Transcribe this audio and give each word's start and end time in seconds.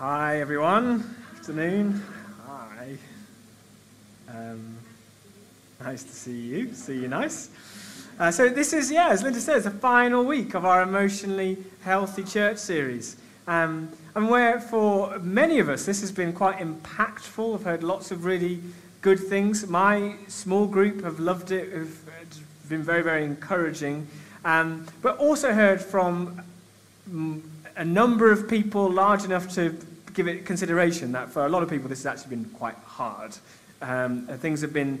Hi, 0.00 0.40
everyone. 0.40 1.14
Afternoon. 1.36 2.02
Hi. 2.46 2.96
Um, 4.30 4.78
nice 5.78 6.02
to 6.04 6.12
see 6.12 6.40
you. 6.40 6.72
See 6.72 7.02
you 7.02 7.06
nice. 7.06 7.50
Uh, 8.18 8.30
so, 8.30 8.48
this 8.48 8.72
is, 8.72 8.90
yeah, 8.90 9.10
as 9.10 9.22
Linda 9.22 9.40
says, 9.40 9.64
the 9.64 9.70
final 9.70 10.24
week 10.24 10.54
of 10.54 10.64
our 10.64 10.80
Emotionally 10.80 11.58
Healthy 11.82 12.24
Church 12.24 12.56
series. 12.56 13.18
Um, 13.46 13.90
and 14.14 14.30
where 14.30 14.58
for 14.58 15.18
many 15.18 15.58
of 15.58 15.68
us, 15.68 15.84
this 15.84 16.00
has 16.00 16.10
been 16.10 16.32
quite 16.32 16.60
impactful. 16.60 17.56
I've 17.56 17.64
heard 17.64 17.82
lots 17.82 18.10
of 18.10 18.24
really 18.24 18.62
good 19.02 19.18
things. 19.18 19.68
My 19.68 20.14
small 20.28 20.66
group 20.66 21.04
have 21.04 21.20
loved 21.20 21.52
it, 21.52 21.74
have 21.74 21.94
been 22.70 22.82
very, 22.82 23.02
very 23.02 23.26
encouraging. 23.26 24.06
Um, 24.46 24.86
but 25.02 25.18
also 25.18 25.52
heard 25.52 25.78
from 25.78 26.40
a 27.76 27.84
number 27.84 28.32
of 28.32 28.48
people 28.48 28.90
large 28.90 29.24
enough 29.24 29.46
to 29.56 29.76
give 30.14 30.28
it 30.28 30.44
consideration 30.44 31.12
that 31.12 31.30
for 31.30 31.46
a 31.46 31.48
lot 31.48 31.62
of 31.62 31.70
people 31.70 31.88
this 31.88 32.04
has 32.04 32.06
actually 32.06 32.36
been 32.36 32.50
quite 32.50 32.76
hard. 32.84 33.36
Um, 33.82 34.26
things 34.26 34.60
have 34.60 34.72
been 34.72 35.00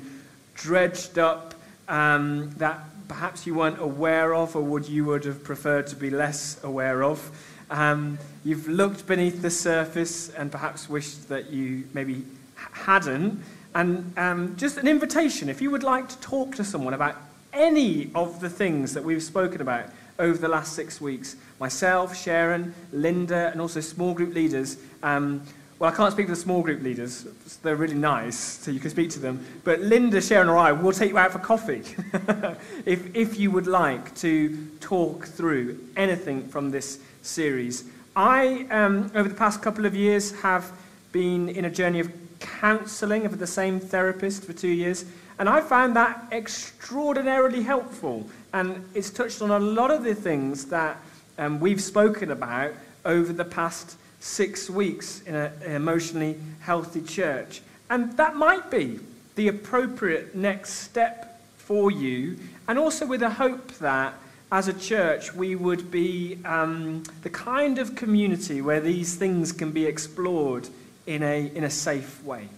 dredged 0.54 1.18
up 1.18 1.54
um, 1.88 2.50
that 2.58 2.80
perhaps 3.08 3.46
you 3.46 3.54
weren't 3.54 3.80
aware 3.80 4.34
of 4.34 4.54
or 4.54 4.62
would 4.62 4.88
you 4.88 5.04
would 5.04 5.24
have 5.24 5.42
preferred 5.42 5.86
to 5.88 5.96
be 5.96 6.10
less 6.10 6.62
aware 6.62 7.02
of. 7.02 7.30
Um, 7.70 8.18
you've 8.44 8.68
looked 8.68 9.06
beneath 9.06 9.42
the 9.42 9.50
surface 9.50 10.28
and 10.30 10.50
perhaps 10.50 10.88
wished 10.88 11.28
that 11.28 11.50
you 11.50 11.84
maybe 11.92 12.24
hadn't. 12.54 13.42
And 13.74 14.12
um, 14.18 14.56
just 14.56 14.76
an 14.76 14.88
invitation 14.88 15.48
if 15.48 15.60
you 15.60 15.70
would 15.70 15.82
like 15.82 16.08
to 16.08 16.18
talk 16.18 16.56
to 16.56 16.64
someone 16.64 16.94
about 16.94 17.16
any 17.52 18.10
of 18.14 18.40
the 18.40 18.48
things 18.48 18.94
that 18.94 19.04
we've 19.04 19.22
spoken 19.22 19.60
about 19.60 19.86
over 20.20 20.38
the 20.38 20.48
last 20.48 20.74
six 20.74 21.00
weeks, 21.00 21.36
myself, 21.58 22.16
Sharon, 22.16 22.74
Linda, 22.92 23.50
and 23.50 23.60
also 23.60 23.80
small 23.80 24.14
group 24.14 24.34
leaders. 24.34 24.76
Um, 25.02 25.42
well, 25.78 25.90
I 25.90 25.96
can't 25.96 26.12
speak 26.12 26.26
to 26.26 26.32
the 26.32 26.40
small 26.40 26.62
group 26.62 26.82
leaders. 26.82 27.26
They're 27.62 27.74
really 27.74 27.94
nice, 27.94 28.36
so 28.36 28.70
you 28.70 28.80
can 28.80 28.90
speak 28.90 29.08
to 29.10 29.18
them. 29.18 29.44
But 29.64 29.80
Linda, 29.80 30.20
Sharon, 30.20 30.50
or 30.50 30.58
I 30.58 30.72
will 30.72 30.92
take 30.92 31.10
you 31.10 31.18
out 31.18 31.32
for 31.32 31.38
coffee 31.38 31.82
if, 32.84 33.16
if 33.16 33.38
you 33.38 33.50
would 33.50 33.66
like 33.66 34.14
to 34.16 34.68
talk 34.80 35.24
through 35.24 35.78
anything 35.96 36.46
from 36.48 36.70
this 36.70 37.00
series. 37.22 37.84
I, 38.14 38.66
um, 38.70 39.10
over 39.14 39.28
the 39.28 39.34
past 39.34 39.62
couple 39.62 39.86
of 39.86 39.96
years, 39.96 40.38
have 40.42 40.70
been 41.12 41.48
in 41.48 41.64
a 41.64 41.70
journey 41.70 42.00
of 42.00 42.12
counselling 42.40 43.22
with 43.22 43.38
the 43.38 43.46
same 43.46 43.80
therapist 43.80 44.44
for 44.44 44.52
two 44.52 44.68
years, 44.68 45.06
and 45.38 45.48
I 45.48 45.62
found 45.62 45.96
that 45.96 46.28
extraordinarily 46.30 47.62
helpful. 47.62 48.28
And 48.52 48.84
it's 48.94 49.10
touched 49.10 49.42
on 49.42 49.50
a 49.50 49.58
lot 49.58 49.90
of 49.90 50.02
the 50.02 50.14
things 50.14 50.66
that 50.66 50.96
um, 51.38 51.60
we've 51.60 51.82
spoken 51.82 52.30
about 52.30 52.72
over 53.04 53.32
the 53.32 53.44
past 53.44 53.96
six 54.20 54.68
weeks 54.68 55.22
in 55.22 55.34
an 55.34 55.52
emotionally 55.62 56.36
healthy 56.60 57.02
church. 57.02 57.62
And 57.88 58.16
that 58.16 58.36
might 58.36 58.70
be 58.70 59.00
the 59.36 59.48
appropriate 59.48 60.34
next 60.34 60.74
step 60.74 61.40
for 61.56 61.90
you, 61.90 62.38
and 62.68 62.78
also 62.78 63.06
with 63.06 63.22
a 63.22 63.30
hope 63.30 63.72
that 63.78 64.14
as 64.52 64.68
a 64.68 64.72
church 64.72 65.32
we 65.32 65.54
would 65.54 65.90
be 65.90 66.38
um, 66.44 67.02
the 67.22 67.30
kind 67.30 67.78
of 67.78 67.94
community 67.94 68.60
where 68.60 68.80
these 68.80 69.14
things 69.14 69.52
can 69.52 69.70
be 69.70 69.86
explored 69.86 70.68
in 71.06 71.22
a, 71.22 71.46
in 71.54 71.64
a 71.64 71.70
safe 71.70 72.22
way. 72.24 72.48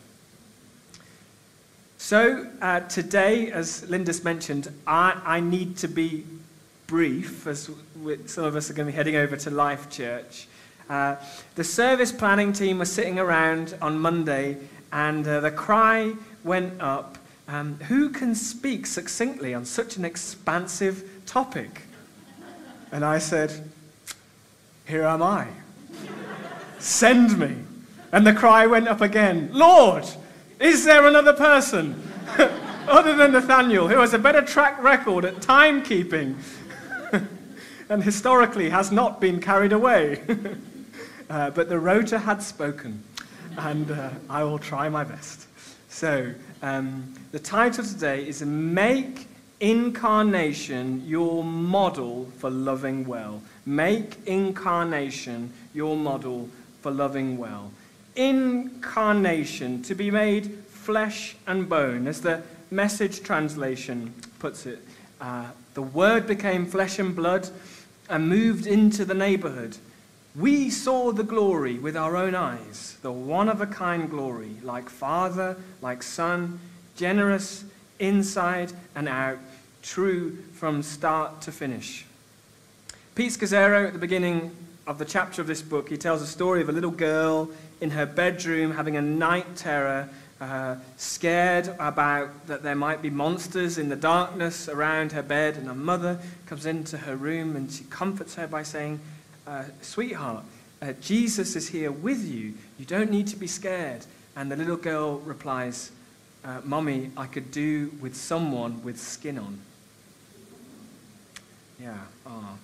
So, 2.05 2.49
uh, 2.61 2.81
today, 2.81 3.53
as 3.53 3.89
Linda's 3.89 4.25
mentioned, 4.25 4.73
I, 4.89 5.23
I 5.25 5.39
need 5.39 5.77
to 5.79 5.89
be 5.89 6.27
brief, 6.89 7.47
as 7.47 7.71
some 8.27 8.43
of 8.43 8.57
us 8.57 8.69
are 8.69 8.73
going 8.75 8.87
to 8.87 8.93
be 8.93 8.97
heading 8.97 9.15
over 9.15 9.37
to 9.37 9.51
Life 9.51 9.89
Church. 9.89 10.49
Uh, 10.91 11.15
the 11.55 11.63
service 11.63 12.11
planning 12.11 12.53
team 12.53 12.81
was 12.81 12.91
sitting 12.91 13.21
around 13.21 13.79
on 13.81 14.01
Monday, 14.01 14.57
and 14.93 15.27
uh, 15.29 15.39
the 15.39 15.53
cry 15.53 16.13
went 16.43 16.83
up 16.83 17.19
um, 17.47 17.79
Who 17.87 18.09
can 18.09 18.35
speak 18.35 18.87
succinctly 18.87 19.55
on 19.55 19.65
such 19.65 19.97
an 19.97 20.05
expansive 20.05 21.09
topic? 21.25 21.83
And 22.91 23.05
I 23.05 23.19
said, 23.19 23.71
Here 24.87 25.05
am 25.05 25.23
I. 25.23 25.47
Send 26.81 27.39
me. 27.39 27.59
And 28.11 28.27
the 28.27 28.35
cry 28.35 28.67
went 28.67 28.89
up 28.89 29.01
again 29.01 29.51
Lord, 29.53 30.05
is 30.63 30.85
there 30.85 31.07
another 31.09 31.33
person 31.33 32.01
other 32.89 33.17
than 33.17 33.33
Nathaniel 33.33 33.89
who 33.89 33.99
has 33.99 34.15
a 34.15 34.19
better 34.19 34.43
track 34.43 34.81
record 34.81 35.25
at 35.25 35.37
timekeeping 35.37 36.37
and 37.89 38.03
historically 38.03 38.71
has 38.71 38.93
not 38.93 39.21
been 39.21 39.41
carried 39.41 39.73
away? 39.73 40.23
uh, 41.31 41.51
but 41.51 41.69
the 41.69 41.79
rota 41.79 42.17
had 42.17 42.41
spoken, 42.41 43.03
and 43.59 43.91
uh, 43.91 44.11
I 44.31 44.45
will 44.45 44.59
try 44.59 44.89
my 44.89 45.03
best. 45.03 45.49
So, 45.89 46.33
um, 46.63 47.13
the 47.33 47.41
title 47.41 47.85
today 47.85 48.27
is 48.27 48.43
Make 48.43 49.27
Incarnation 49.59 51.03
Your 51.05 51.43
Model 51.43 52.31
for 52.39 52.51
Loving 52.51 53.05
Well. 53.05 53.43
Make 53.67 54.17
Incarnation 54.27 55.53
Your 55.75 55.97
Model 55.97 56.49
for 56.83 56.93
Loving 56.93 57.37
Well 57.37 57.73
incarnation, 58.17 59.83
to 59.83 59.95
be 59.95 60.11
made 60.11 60.47
flesh 60.69 61.37
and 61.47 61.69
bone, 61.69 62.07
as 62.07 62.21
the 62.21 62.43
message 62.71 63.23
translation 63.23 64.15
puts 64.39 64.67
it. 64.67 64.81
Uh, 65.21 65.47
the 65.75 65.83
Word 65.83 66.27
became 66.27 66.67
flesh 66.67 66.99
and 66.99 67.15
blood 67.15 67.49
and 68.09 68.29
moved 68.29 68.67
into 68.67 69.05
the 69.05 69.15
neighborhood. 69.15 69.77
We 70.35 70.71
saw 70.71 71.13
the 71.13 71.23
glory 71.23 71.79
with 71.79 71.97
our 71.97 72.17
own 72.17 72.35
eyes, 72.35 72.97
the 73.03 73.13
one 73.13 73.49
of 73.49 73.61
a 73.61 73.67
kind 73.67 74.09
glory, 74.09 74.57
like 74.63 74.89
Father, 74.89 75.57
like 75.81 76.03
Son, 76.03 76.59
generous 76.97 77.65
inside 77.99 78.73
and 78.95 79.09
out, 79.09 79.39
true 79.83 80.37
from 80.55 80.83
start 80.83 81.43
to 81.43 81.53
finish. 81.53 82.05
Pete 83.15 83.33
Scazzero, 83.33 83.87
at 83.87 83.93
the 83.93 83.99
beginning 83.99 84.51
of 84.87 84.99
the 84.99 85.05
chapter 85.05 85.43
of 85.43 85.47
this 85.47 85.63
book, 85.63 85.89
he 85.89 85.97
tells 85.97 86.23
a 86.23 86.27
story 86.27 86.63
of 86.63 86.69
a 86.69 86.73
little 86.73 86.91
girl 86.91 87.51
in 87.83 87.91
her 87.91 88.07
bedroom 88.07 88.71
having 88.71 88.97
a 88.97 89.03
night 89.03 89.57
terror, 89.57 90.09
uh, 90.41 90.77
scared 90.97 91.67
about 91.81 92.47
that 92.47 92.63
there 92.63 92.77
might 92.77 93.03
be 93.03 93.11
monsters 93.11 93.77
in 93.77 93.89
the 93.89 93.97
darkness 93.97 94.69
around 94.69 95.11
her 95.11 95.23
bed. 95.23 95.57
And 95.57 95.67
her 95.67 95.75
mother 95.75 96.21
comes 96.47 96.65
into 96.65 96.97
her 96.97 97.17
room 97.17 97.57
and 97.57 97.71
she 97.71 97.83
comforts 97.85 98.37
her 98.37 98.47
by 98.47 98.63
saying, 98.63 99.01
uh, 99.49 99.65
Sweetheart, 99.81 100.45
uh, 100.81 100.93
Jesus 101.01 101.57
is 101.57 101.69
here 101.69 101.91
with 101.91 102.25
you. 102.25 102.55
You 102.79 102.85
don't 102.87 103.11
need 103.11 103.27
to 103.27 103.37
be 103.37 103.49
scared. 103.49 104.07
And 104.37 104.51
the 104.51 104.57
little 104.57 104.77
girl 104.77 105.19
replies, 105.19 105.91
uh, 106.45 106.61
Mommy, 106.63 107.11
I 107.17 107.27
could 107.27 107.51
do 107.51 107.91
with 108.01 108.15
someone 108.15 108.85
with 108.85 108.97
skin 108.97 109.39
on. 109.39 109.59
Yeah. 111.81 111.99
Oh. 112.27 112.59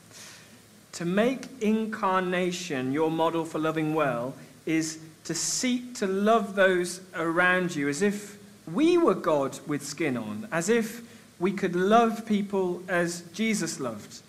To 0.92 1.04
make 1.04 1.42
incarnation 1.60 2.92
your 2.92 3.10
model 3.10 3.44
for 3.44 3.58
loving 3.58 3.94
well 3.94 4.34
is 4.68 4.98
to 5.28 5.34
seek 5.34 5.94
to 5.94 6.06
love 6.06 6.54
those 6.54 7.02
around 7.14 7.76
you 7.76 7.86
as 7.86 8.00
if 8.00 8.38
we 8.66 8.96
were 8.96 9.14
God 9.14 9.60
with 9.66 9.84
skin 9.84 10.16
on, 10.16 10.48
as 10.50 10.70
if 10.70 11.02
we 11.38 11.52
could 11.52 11.76
love 11.76 12.24
people 12.24 12.82
as 12.88 13.20
Jesus 13.34 13.78
loved. 13.78 14.22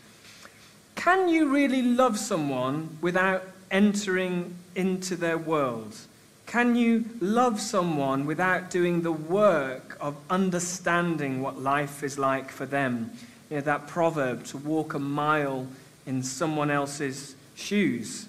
Can 0.96 1.30
you 1.30 1.48
really 1.48 1.82
love 1.82 2.20
someone 2.20 2.98
without 3.00 3.48
entering 3.72 4.54
into 4.76 5.16
their 5.16 5.38
world? 5.38 5.96
Can 6.48 6.76
you 6.76 7.06
love 7.22 7.62
someone 7.62 8.26
without 8.26 8.70
doing 8.70 9.02
the 9.02 9.14
work 9.14 9.98
of 10.02 10.18
understanding 10.30 11.42
what 11.42 11.62
life 11.62 12.04
is 12.04 12.20
like 12.20 12.52
for 12.52 12.66
them? 12.66 13.10
You 13.50 13.56
know, 13.56 13.62
that 13.62 13.88
proverb 13.88 14.44
to 14.48 14.58
walk 14.58 14.96
a 14.96 15.00
mile 15.00 15.66
in 16.06 16.24
someone 16.24 16.70
else's 16.70 17.38
shoes. 17.56 18.28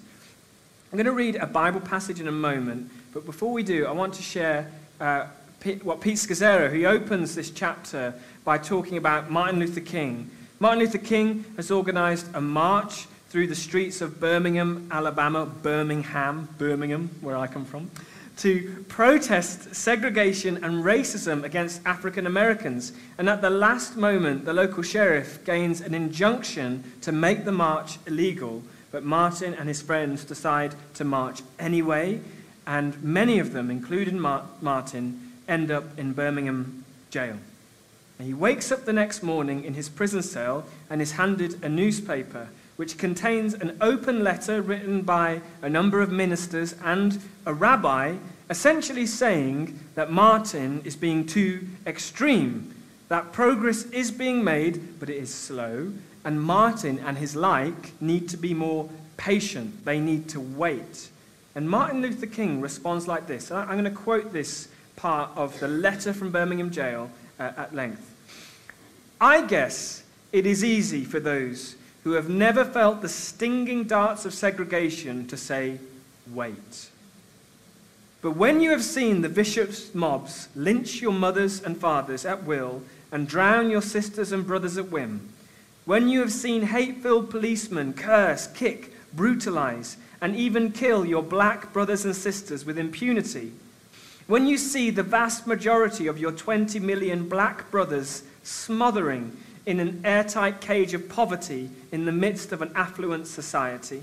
I'm 0.91 0.97
going 0.97 1.05
to 1.05 1.13
read 1.13 1.37
a 1.37 1.47
Bible 1.47 1.79
passage 1.79 2.19
in 2.19 2.27
a 2.27 2.33
moment, 2.33 2.91
but 3.13 3.25
before 3.25 3.53
we 3.53 3.63
do, 3.63 3.85
I 3.85 3.91
want 3.93 4.13
to 4.15 4.21
share 4.21 4.69
uh, 4.99 5.27
what 5.83 6.01
Pete 6.01 6.17
Scazzero, 6.17 6.69
who 6.69 6.85
opens 6.85 7.33
this 7.33 7.49
chapter 7.49 8.13
by 8.43 8.57
talking 8.57 8.97
about 8.97 9.31
Martin 9.31 9.57
Luther 9.57 9.79
King. 9.79 10.29
Martin 10.59 10.79
Luther 10.79 10.97
King 10.97 11.45
has 11.55 11.71
organized 11.71 12.35
a 12.35 12.41
march 12.41 13.05
through 13.29 13.47
the 13.47 13.55
streets 13.55 14.01
of 14.01 14.19
Birmingham, 14.19 14.89
Alabama, 14.91 15.45
Birmingham, 15.45 16.49
Birmingham, 16.57 17.09
where 17.21 17.37
I 17.37 17.47
come 17.47 17.63
from, 17.63 17.89
to 18.39 18.83
protest 18.89 19.73
segregation 19.73 20.61
and 20.61 20.83
racism 20.83 21.45
against 21.45 21.79
African 21.85 22.27
Americans. 22.27 22.91
And 23.17 23.29
at 23.29 23.41
the 23.41 23.49
last 23.49 23.95
moment, 23.95 24.43
the 24.43 24.51
local 24.51 24.83
sheriff 24.83 25.45
gains 25.45 25.79
an 25.79 25.93
injunction 25.93 26.83
to 26.99 27.13
make 27.13 27.45
the 27.45 27.53
march 27.53 27.97
illegal. 28.07 28.61
But 28.91 29.03
Martin 29.03 29.53
and 29.53 29.67
his 29.67 29.81
friends 29.81 30.25
decide 30.25 30.75
to 30.95 31.03
march 31.03 31.41
anyway, 31.59 32.19
and 32.67 33.01
many 33.03 33.39
of 33.39 33.53
them, 33.53 33.71
including 33.71 34.19
Martin, 34.19 35.31
end 35.47 35.71
up 35.71 35.97
in 35.97 36.13
Birmingham 36.13 36.83
jail. 37.09 37.37
And 38.19 38.27
he 38.27 38.33
wakes 38.33 38.71
up 38.71 38.85
the 38.85 38.93
next 38.93 39.23
morning 39.23 39.63
in 39.63 39.73
his 39.73 39.89
prison 39.89 40.21
cell 40.21 40.65
and 40.89 41.01
is 41.01 41.13
handed 41.13 41.63
a 41.63 41.69
newspaper 41.69 42.49
which 42.81 42.97
contains 42.97 43.53
an 43.53 43.77
open 43.79 44.23
letter 44.23 44.61
written 44.61 45.03
by 45.03 45.39
a 45.61 45.69
number 45.69 46.01
of 46.01 46.11
ministers 46.11 46.73
and 46.83 47.21
a 47.45 47.53
rabbi, 47.53 48.15
essentially 48.49 49.05
saying 49.05 49.79
that 49.93 50.11
Martin 50.11 50.81
is 50.83 50.95
being 50.95 51.25
too 51.25 51.67
extreme, 51.85 52.73
that 53.07 53.31
progress 53.31 53.83
is 53.91 54.09
being 54.09 54.43
made, 54.43 54.99
but 54.99 55.09
it 55.11 55.17
is 55.17 55.31
slow, 55.31 55.91
and 56.23 56.41
Martin 56.41 56.99
and 56.99 57.17
his 57.17 57.35
like 57.35 57.99
need 58.01 58.29
to 58.29 58.37
be 58.37 58.53
more 58.53 58.89
patient. 59.17 59.85
They 59.85 59.99
need 59.99 60.29
to 60.29 60.39
wait. 60.39 61.09
And 61.55 61.69
Martin 61.69 62.01
Luther 62.01 62.27
King 62.27 62.61
responds 62.61 63.07
like 63.07 63.27
this. 63.27 63.51
I'm 63.51 63.67
going 63.67 63.83
to 63.83 63.91
quote 63.91 64.31
this 64.31 64.67
part 64.95 65.31
of 65.35 65.59
the 65.59 65.67
letter 65.67 66.13
from 66.13 66.31
Birmingham 66.31 66.71
jail 66.71 67.09
uh, 67.39 67.51
at 67.57 67.75
length. 67.75 68.07
I 69.19 69.45
guess 69.45 70.03
it 70.31 70.45
is 70.45 70.63
easy 70.63 71.03
for 71.03 71.19
those 71.19 71.75
who 72.03 72.13
have 72.13 72.29
never 72.29 72.65
felt 72.65 73.01
the 73.01 73.09
stinging 73.09 73.83
darts 73.83 74.25
of 74.25 74.33
segregation 74.33 75.27
to 75.27 75.37
say, 75.37 75.79
wait. 76.31 76.89
But 78.21 78.35
when 78.35 78.61
you 78.61 78.71
have 78.71 78.83
seen 78.83 79.21
the 79.21 79.29
bishop's 79.29 79.93
mobs 79.93 80.47
lynch 80.55 81.01
your 81.01 81.13
mothers 81.13 81.61
and 81.61 81.77
fathers 81.77 82.25
at 82.25 82.43
will 82.43 82.83
and 83.11 83.27
drown 83.27 83.69
your 83.69 83.81
sisters 83.81 84.31
and 84.31 84.45
brothers 84.45 84.77
at 84.77 84.89
whim, 84.89 85.30
when 85.91 86.07
you 86.07 86.21
have 86.21 86.31
seen 86.31 86.61
hate 86.61 87.03
filled 87.03 87.29
policemen 87.29 87.91
curse, 87.91 88.47
kick, 88.47 88.93
brutalize, 89.13 89.97
and 90.21 90.33
even 90.37 90.71
kill 90.71 91.03
your 91.03 91.21
black 91.21 91.73
brothers 91.73 92.05
and 92.05 92.15
sisters 92.15 92.63
with 92.63 92.77
impunity, 92.77 93.51
when 94.25 94.47
you 94.47 94.57
see 94.57 94.89
the 94.89 95.03
vast 95.03 95.45
majority 95.45 96.07
of 96.07 96.17
your 96.17 96.31
20 96.31 96.79
million 96.79 97.27
black 97.27 97.69
brothers 97.69 98.23
smothering 98.41 99.35
in 99.65 99.81
an 99.81 100.01
airtight 100.05 100.61
cage 100.61 100.93
of 100.93 101.09
poverty 101.09 101.69
in 101.91 102.05
the 102.05 102.11
midst 102.13 102.53
of 102.53 102.61
an 102.61 102.71
affluent 102.73 103.27
society, 103.27 104.01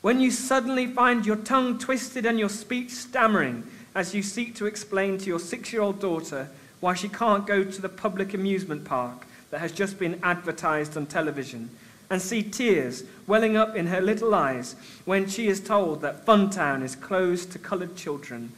when 0.00 0.20
you 0.20 0.32
suddenly 0.32 0.88
find 0.88 1.24
your 1.24 1.36
tongue 1.36 1.78
twisted 1.78 2.26
and 2.26 2.40
your 2.40 2.48
speech 2.48 2.90
stammering 2.90 3.64
as 3.94 4.16
you 4.16 4.22
seek 4.24 4.56
to 4.56 4.66
explain 4.66 5.16
to 5.16 5.26
your 5.26 5.38
six 5.38 5.72
year 5.72 5.82
old 5.82 6.00
daughter 6.00 6.48
why 6.80 6.92
she 6.92 7.08
can't 7.08 7.46
go 7.46 7.62
to 7.62 7.80
the 7.80 7.88
public 7.88 8.34
amusement 8.34 8.84
park 8.84 9.28
that 9.50 9.60
has 9.60 9.72
just 9.72 9.98
been 9.98 10.18
advertised 10.22 10.96
on 10.96 11.06
television, 11.06 11.70
and 12.08 12.20
see 12.20 12.42
tears 12.42 13.04
welling 13.26 13.56
up 13.56 13.76
in 13.76 13.86
her 13.86 14.00
little 14.00 14.34
eyes 14.34 14.74
when 15.04 15.28
she 15.28 15.48
is 15.48 15.60
told 15.60 16.00
that 16.02 16.26
Funtown 16.26 16.82
is 16.82 16.96
closed 16.96 17.52
to 17.52 17.58
coloured 17.58 17.96
children, 17.96 18.52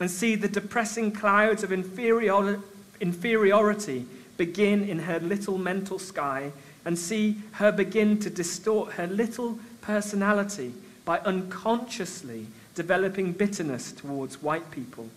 and 0.00 0.10
see 0.10 0.34
the 0.34 0.48
depressing 0.48 1.10
clouds 1.12 1.62
of 1.62 1.72
inferior- 1.72 2.60
inferiority 3.00 4.06
begin 4.36 4.84
in 4.84 5.00
her 5.00 5.18
little 5.20 5.58
mental 5.58 5.98
sky, 5.98 6.52
and 6.84 6.98
see 6.98 7.36
her 7.52 7.72
begin 7.72 8.18
to 8.18 8.30
distort 8.30 8.92
her 8.92 9.06
little 9.06 9.58
personality 9.80 10.72
by 11.04 11.18
unconsciously 11.20 12.46
developing 12.74 13.32
bitterness 13.32 13.92
towards 13.92 14.42
white 14.42 14.70
people. 14.70 15.08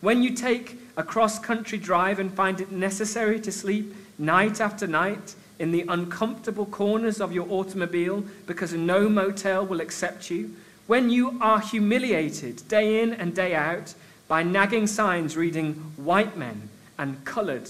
When 0.00 0.22
you 0.22 0.30
take 0.30 0.78
a 0.96 1.02
cross 1.02 1.38
country 1.38 1.78
drive 1.78 2.18
and 2.18 2.32
find 2.32 2.60
it 2.60 2.70
necessary 2.70 3.40
to 3.40 3.52
sleep 3.52 3.94
night 4.18 4.60
after 4.60 4.86
night 4.86 5.34
in 5.58 5.72
the 5.72 5.84
uncomfortable 5.88 6.66
corners 6.66 7.20
of 7.20 7.32
your 7.32 7.48
automobile 7.50 8.24
because 8.46 8.72
no 8.72 9.08
motel 9.08 9.64
will 9.64 9.80
accept 9.80 10.30
you, 10.30 10.54
when 10.86 11.10
you 11.10 11.38
are 11.40 11.60
humiliated 11.60 12.66
day 12.68 13.02
in 13.02 13.12
and 13.12 13.34
day 13.34 13.54
out 13.54 13.94
by 14.28 14.42
nagging 14.42 14.86
signs 14.86 15.36
reading 15.36 15.74
white 15.96 16.36
men 16.36 16.68
and 16.98 17.24
colored, 17.24 17.68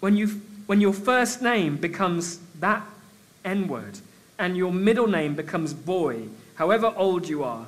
when, 0.00 0.16
you, 0.16 0.28
when 0.66 0.80
your 0.80 0.92
first 0.92 1.42
name 1.42 1.76
becomes 1.76 2.38
that 2.60 2.84
N 3.44 3.68
word 3.68 3.98
and 4.38 4.56
your 4.56 4.72
middle 4.72 5.06
name 5.06 5.34
becomes 5.34 5.72
boy, 5.74 6.28
however 6.56 6.92
old 6.96 7.28
you 7.28 7.42
are, 7.42 7.66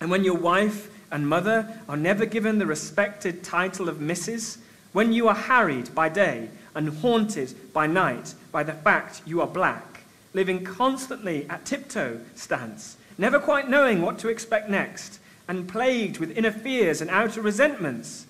and 0.00 0.10
when 0.10 0.24
your 0.24 0.36
wife 0.36 0.90
and 1.10 1.28
mother 1.28 1.80
are 1.88 1.96
never 1.96 2.26
given 2.26 2.58
the 2.58 2.66
respected 2.66 3.42
title 3.44 3.88
of 3.88 3.98
Mrs., 3.98 4.58
when 4.92 5.12
you 5.12 5.28
are 5.28 5.34
harried 5.34 5.94
by 5.94 6.08
day 6.08 6.48
and 6.74 6.88
haunted 7.00 7.72
by 7.72 7.86
night 7.86 8.34
by 8.50 8.62
the 8.62 8.72
fact 8.72 9.22
you 9.24 9.40
are 9.40 9.46
black, 9.46 10.04
living 10.32 10.64
constantly 10.64 11.48
at 11.48 11.64
tiptoe 11.64 12.20
stance, 12.34 12.96
never 13.16 13.38
quite 13.38 13.68
knowing 13.68 14.02
what 14.02 14.18
to 14.18 14.28
expect 14.28 14.68
next, 14.68 15.20
and 15.46 15.68
plagued 15.68 16.18
with 16.18 16.36
inner 16.36 16.50
fears 16.50 17.00
and 17.00 17.10
outer 17.10 17.40
resentments, 17.40 18.26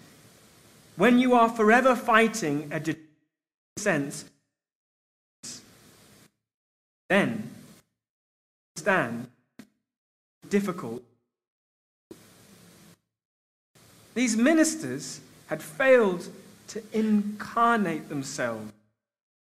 when 0.97 1.19
you 1.19 1.35
are 1.35 1.49
forever 1.49 1.97
fighting 1.97 2.71
a 2.73 2.81
sense, 3.79 4.25
then 7.09 7.51
stand 8.77 9.29
difficult. 10.49 11.03
These 14.15 14.37
ministers 14.37 15.21
had 15.47 15.63
failed 15.63 16.29
to 16.69 16.83
incarnate 16.93 18.09
themselves 18.09 18.73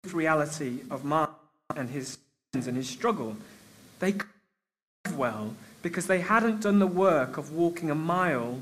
with 0.04 0.14
reality 0.14 0.80
of 0.90 1.04
Mark 1.04 1.30
and 1.76 1.90
his 1.90 2.18
sins 2.52 2.66
and 2.66 2.76
his 2.76 2.88
struggle. 2.88 3.36
They 3.98 4.12
could 4.12 4.28
well 5.16 5.54
because 5.82 6.06
they 6.06 6.20
hadn't 6.20 6.60
done 6.60 6.78
the 6.78 6.86
work 6.86 7.38
of 7.38 7.52
walking 7.52 7.90
a 7.90 7.94
mile 7.94 8.60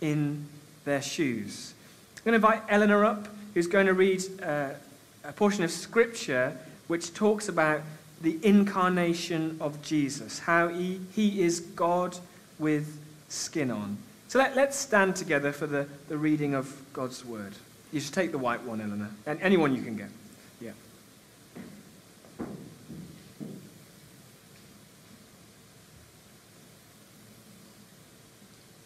in 0.00 0.46
their 0.84 1.02
shoes. 1.02 1.74
I'm 2.16 2.32
going 2.32 2.40
to 2.40 2.46
invite 2.46 2.62
Eleanor 2.68 3.04
up, 3.04 3.28
who's 3.54 3.66
going 3.66 3.86
to 3.86 3.94
read 3.94 4.22
uh, 4.42 4.70
a 5.24 5.32
portion 5.32 5.64
of 5.64 5.70
scripture 5.70 6.56
which 6.86 7.12
talks 7.14 7.48
about 7.48 7.82
the 8.20 8.38
incarnation 8.42 9.56
of 9.60 9.80
Jesus, 9.82 10.40
how 10.40 10.68
he, 10.68 11.00
he 11.12 11.42
is 11.42 11.60
God 11.60 12.16
with 12.58 12.98
skin 13.28 13.70
on. 13.70 13.98
So 14.28 14.38
let, 14.38 14.56
let, 14.56 14.70
us 14.70 14.76
stand 14.76 15.16
together 15.16 15.52
for 15.52 15.66
the, 15.66 15.86
the 16.08 16.16
reading 16.16 16.54
of 16.54 16.82
God's 16.92 17.24
word. 17.24 17.54
You 17.90 18.00
should 18.00 18.12
take 18.12 18.32
the 18.32 18.38
white 18.38 18.62
one, 18.64 18.80
Eleanor, 18.80 19.10
and 19.24 19.40
anyone 19.40 19.74
you 19.74 19.82
can 19.82 19.96
get. 19.96 20.10
Yeah. 20.60 20.72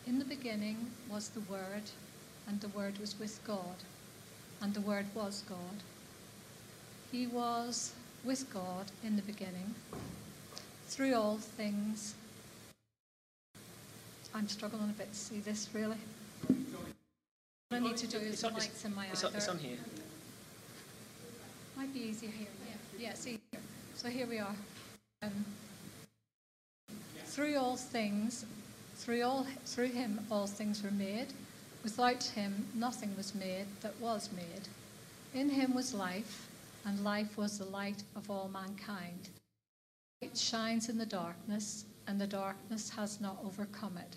In 0.06 0.18
the 0.18 0.24
beginning 0.24 0.86
was 1.10 1.30
the 1.30 1.40
Word, 1.40 1.82
and 2.46 2.60
the 2.60 2.68
Word 2.68 2.98
was 2.98 3.18
with 3.18 3.40
God, 3.44 3.76
and 4.60 4.72
the 4.72 4.80
Word 4.80 5.06
was 5.14 5.42
God. 5.48 5.82
He 7.10 7.26
was 7.26 7.92
with 8.22 8.52
God 8.52 8.86
in 9.02 9.16
the 9.16 9.22
beginning. 9.22 9.74
Through 10.86 11.14
all 11.14 11.38
things, 11.38 12.14
I'm 14.32 14.48
struggling 14.48 14.90
a 14.90 14.92
bit 14.92 15.12
to 15.12 15.18
see 15.18 15.40
this 15.40 15.68
really. 15.74 15.98
What 17.72 17.80
I 17.80 17.84
need 17.86 17.96
to 17.96 18.06
do 18.06 18.18
is 18.18 18.44
on, 18.44 18.52
lights 18.52 18.84
in 18.84 18.94
my 18.94 19.06
it's, 19.06 19.24
on, 19.24 19.34
it's 19.34 19.48
on 19.48 19.56
here. 19.56 19.78
Might 21.74 21.94
be 21.94 22.00
easier 22.00 22.28
here. 22.28 22.48
Yeah, 22.98 23.06
yeah. 23.08 23.14
See, 23.14 23.40
so 23.94 24.10
here 24.10 24.26
we 24.26 24.38
are. 24.38 24.54
Um, 25.22 25.46
through 27.24 27.56
all 27.56 27.76
things, 27.76 28.44
through 28.96 29.22
all, 29.22 29.46
through 29.64 29.88
him, 29.88 30.20
all 30.30 30.46
things 30.46 30.82
were 30.82 30.90
made. 30.90 31.28
Without 31.82 32.22
him, 32.22 32.66
nothing 32.74 33.16
was 33.16 33.34
made 33.34 33.64
that 33.80 33.98
was 33.98 34.28
made. 34.36 34.68
In 35.32 35.48
him 35.48 35.72
was 35.72 35.94
life, 35.94 36.50
and 36.84 37.02
life 37.02 37.38
was 37.38 37.58
the 37.58 37.64
light 37.64 38.02
of 38.14 38.30
all 38.30 38.50
mankind. 38.52 39.30
It 40.20 40.36
shines 40.36 40.90
in 40.90 40.98
the 40.98 41.06
darkness, 41.06 41.86
and 42.06 42.20
the 42.20 42.26
darkness 42.26 42.90
has 42.90 43.18
not 43.18 43.38
overcome 43.42 43.96
it. 43.96 44.16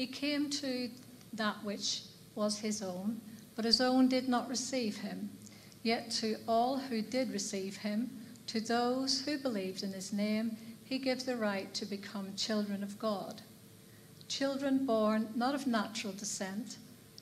He 0.00 0.06
came 0.06 0.48
to 0.48 0.88
that 1.34 1.62
which 1.62 2.04
was 2.34 2.60
his 2.60 2.80
own, 2.80 3.20
but 3.54 3.66
his 3.66 3.82
own 3.82 4.08
did 4.08 4.30
not 4.30 4.48
receive 4.48 4.96
him. 4.96 5.28
Yet 5.82 6.10
to 6.12 6.38
all 6.48 6.78
who 6.78 7.02
did 7.02 7.30
receive 7.30 7.76
him, 7.76 8.08
to 8.46 8.62
those 8.62 9.20
who 9.20 9.36
believed 9.36 9.82
in 9.82 9.92
his 9.92 10.10
name, 10.10 10.56
he 10.82 10.98
gives 10.98 11.24
the 11.24 11.36
right 11.36 11.74
to 11.74 11.84
become 11.84 12.34
children 12.34 12.82
of 12.82 12.98
God. 12.98 13.42
Children 14.26 14.86
born 14.86 15.28
not 15.34 15.54
of 15.54 15.66
natural 15.66 16.14
descent, 16.14 16.78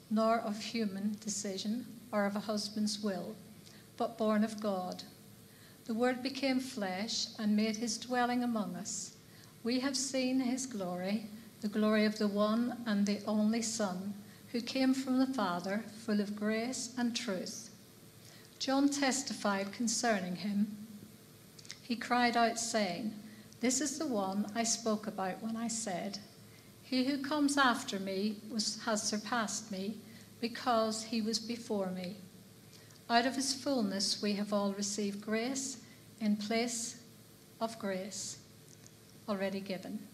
nor 0.08 0.38
of 0.38 0.62
human 0.62 1.16
decision, 1.18 1.85
or 2.12 2.26
of 2.26 2.37
a 2.37 2.47
husband's 2.47 3.00
will, 3.00 3.35
but 3.97 4.16
born 4.16 4.44
of 4.44 4.61
God. 4.61 5.02
The 5.87 5.94
Word 5.94 6.23
became 6.23 6.61
flesh 6.61 7.26
and 7.40 7.56
made 7.56 7.75
his 7.75 7.99
dwelling 7.99 8.44
among 8.44 8.76
us, 8.76 9.16
We 9.64 9.80
have 9.80 9.97
seen 9.97 10.38
his 10.38 10.64
glory, 10.64 11.28
the 11.61 11.69
glory 11.69 12.05
of 12.05 12.19
the 12.19 12.29
one 12.29 12.77
and 12.87 13.05
the 13.05 13.21
only 13.27 13.62
Son, 13.62 14.15
who 14.53 14.61
came 14.61 14.95
from 14.95 15.19
the 15.19 15.27
Father, 15.27 15.85
full 16.05 16.21
of 16.21 16.37
grace 16.37 16.95
and 16.97 17.15
truth. 17.15 17.71
John 18.59 18.88
testified 18.88 19.73
concerning 19.73 20.37
him. 20.37 20.77
He 21.83 21.97
cried 21.97 22.37
out, 22.37 22.59
saying, 22.59 23.12
This 23.61 23.81
is 23.81 23.99
the 23.99 24.07
one 24.07 24.50
I 24.55 24.62
spoke 24.62 25.07
about 25.07 25.43
when 25.43 25.57
I 25.57 25.69
said, 25.69 26.19
He 26.83 27.05
who 27.05 27.19
comes 27.19 27.57
after 27.57 27.99
me 27.99 28.37
was, 28.50 28.81
has 28.85 29.03
surpassed 29.03 29.71
me, 29.71 29.97
because 30.41 31.05
he 31.05 31.21
was 31.21 31.38
before 31.38 31.91
me. 31.91 32.17
Out 33.11 33.27
of 33.27 33.37
his 33.37 33.55
fullness 33.55 34.23
we 34.23 34.35
have 34.35 34.53
all 34.53 34.73
received 34.73 35.21
grace 35.21 35.79
in 36.21 36.37
place 36.37 36.97
of 37.61 37.79
grace 37.79 38.38
already 39.29 39.61
given. 39.61 40.08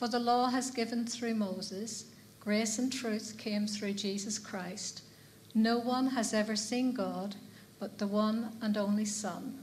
For 0.00 0.08
the 0.08 0.18
law 0.18 0.48
has 0.48 0.70
given 0.70 1.04
through 1.04 1.34
Moses, 1.34 2.06
grace 2.40 2.78
and 2.78 2.90
truth 2.90 3.34
came 3.36 3.66
through 3.66 3.92
Jesus 3.92 4.38
Christ. 4.38 5.02
No 5.54 5.76
one 5.76 6.06
has 6.06 6.32
ever 6.32 6.56
seen 6.56 6.94
God 6.94 7.36
but 7.78 7.98
the 7.98 8.06
one 8.06 8.56
and 8.62 8.78
only 8.78 9.04
Son, 9.04 9.58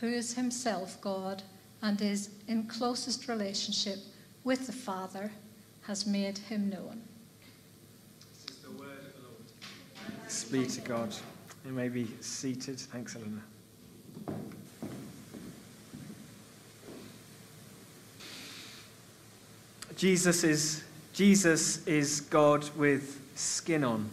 who 0.00 0.06
is 0.06 0.32
himself 0.32 0.98
God 1.02 1.42
and 1.82 2.00
is 2.00 2.30
in 2.46 2.62
closest 2.62 3.28
relationship 3.28 3.98
with 4.42 4.64
the 4.66 4.72
Father, 4.72 5.30
has 5.82 6.06
made 6.06 6.38
him 6.38 6.70
known. 6.70 7.02
This 8.20 8.56
is 8.56 8.62
the 8.62 8.70
word 8.70 8.88
of 8.88 9.16
the 9.16 9.20
Lord. 9.20 9.44
Thanks 10.20 10.44
be 10.44 10.64
to 10.64 10.80
God. 10.80 11.14
You 11.66 11.72
may 11.72 11.90
be 11.90 12.08
seated. 12.22 12.80
Thanks, 12.80 13.16
Elena. 13.16 13.42
Jesus 19.98 20.44
is, 20.44 20.84
Jesus 21.12 21.84
is 21.84 22.20
God 22.20 22.70
with 22.76 23.20
skin 23.34 23.82
on. 23.82 24.08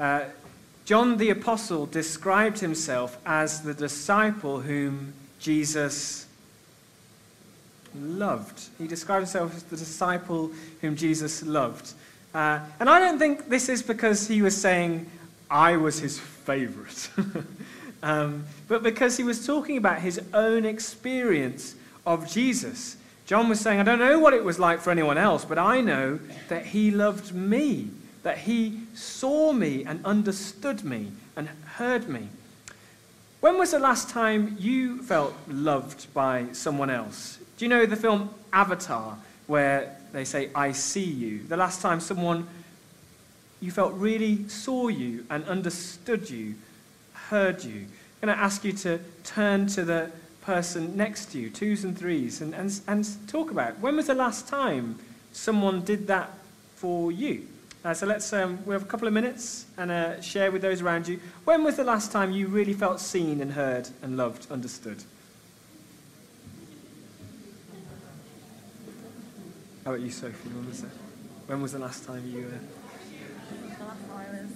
Uh, 0.00 0.24
John 0.84 1.16
the 1.16 1.30
Apostle 1.30 1.86
described 1.86 2.58
himself 2.58 3.16
as 3.24 3.62
the 3.62 3.72
disciple 3.72 4.60
whom 4.60 5.14
Jesus 5.38 6.26
loved. 7.94 8.64
He 8.78 8.88
described 8.88 9.22
himself 9.26 9.54
as 9.54 9.62
the 9.62 9.76
disciple 9.76 10.50
whom 10.80 10.96
Jesus 10.96 11.44
loved. 11.44 11.92
Uh, 12.34 12.58
and 12.80 12.90
I 12.90 12.98
don't 12.98 13.20
think 13.20 13.48
this 13.48 13.68
is 13.68 13.84
because 13.84 14.26
he 14.26 14.42
was 14.42 14.60
saying, 14.60 15.08
I 15.48 15.76
was 15.76 16.00
his 16.00 16.18
favorite, 16.18 17.08
um, 18.02 18.44
but 18.66 18.82
because 18.82 19.16
he 19.16 19.22
was 19.22 19.46
talking 19.46 19.76
about 19.76 20.00
his 20.00 20.20
own 20.34 20.66
experience 20.66 21.76
of 22.04 22.28
Jesus. 22.28 22.96
John 23.26 23.48
was 23.48 23.58
saying, 23.58 23.80
I 23.80 23.82
don't 23.82 23.98
know 23.98 24.20
what 24.20 24.34
it 24.34 24.44
was 24.44 24.60
like 24.60 24.80
for 24.80 24.92
anyone 24.92 25.18
else, 25.18 25.44
but 25.44 25.58
I 25.58 25.80
know 25.80 26.20
that 26.48 26.66
he 26.66 26.92
loved 26.92 27.34
me, 27.34 27.90
that 28.22 28.38
he 28.38 28.82
saw 28.94 29.52
me 29.52 29.84
and 29.84 30.04
understood 30.06 30.84
me 30.84 31.10
and 31.34 31.48
heard 31.76 32.08
me. 32.08 32.28
When 33.40 33.58
was 33.58 33.72
the 33.72 33.80
last 33.80 34.10
time 34.10 34.56
you 34.60 35.02
felt 35.02 35.34
loved 35.48 36.12
by 36.14 36.46
someone 36.52 36.88
else? 36.88 37.38
Do 37.58 37.64
you 37.64 37.68
know 37.68 37.84
the 37.84 37.96
film 37.96 38.30
Avatar, 38.52 39.18
where 39.48 39.96
they 40.12 40.24
say, 40.24 40.50
I 40.54 40.70
see 40.70 41.04
you? 41.04 41.42
The 41.42 41.56
last 41.56 41.82
time 41.82 41.98
someone 41.98 42.46
you 43.60 43.72
felt 43.72 43.92
really 43.94 44.48
saw 44.48 44.86
you 44.86 45.26
and 45.30 45.44
understood 45.46 46.30
you, 46.30 46.54
heard 47.12 47.64
you. 47.64 47.86
I'm 48.22 48.28
going 48.28 48.36
to 48.36 48.42
ask 48.42 48.64
you 48.64 48.72
to 48.72 49.00
turn 49.24 49.66
to 49.68 49.84
the 49.84 50.12
person 50.46 50.96
next 50.96 51.32
to 51.32 51.40
you, 51.40 51.50
twos 51.50 51.82
and 51.82 51.98
threes, 51.98 52.40
and, 52.40 52.54
and, 52.54 52.80
and 52.86 53.04
talk 53.26 53.50
about 53.50 53.70
it. 53.70 53.80
when 53.80 53.96
was 53.96 54.06
the 54.06 54.14
last 54.14 54.46
time 54.46 54.96
someone 55.32 55.84
did 55.84 56.06
that 56.06 56.30
for 56.76 57.10
you? 57.10 57.48
Uh, 57.84 57.92
so 57.92 58.06
let's, 58.06 58.32
um, 58.32 58.58
we 58.64 58.72
have 58.72 58.82
a 58.82 58.86
couple 58.86 59.08
of 59.08 59.12
minutes 59.12 59.66
and 59.76 59.90
uh, 59.90 60.20
share 60.20 60.52
with 60.52 60.62
those 60.62 60.80
around 60.80 61.08
you. 61.08 61.18
When 61.44 61.64
was 61.64 61.74
the 61.76 61.84
last 61.84 62.12
time 62.12 62.30
you 62.30 62.46
really 62.46 62.74
felt 62.74 63.00
seen 63.00 63.40
and 63.40 63.52
heard 63.52 63.88
and 64.02 64.16
loved, 64.16 64.50
understood? 64.50 65.02
How 69.84 69.94
about 69.94 70.00
you, 70.00 70.10
Sophie? 70.10 70.48
When 70.50 70.66
was, 70.66 70.84
when 71.48 71.60
was 71.60 71.72
the 71.72 71.80
last 71.80 72.04
time 72.04 72.24
you... 72.24 72.46
Uh... 72.46 72.58
The 73.78 73.84
last 73.84 74.08
time 74.08 74.16
I 74.16 74.42
was, 74.42 74.50